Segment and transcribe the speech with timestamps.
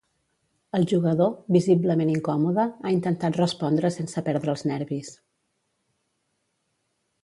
[0.77, 5.17] El jugador, visiblement incòmode, ha intentat respondre sense perdre els nervis.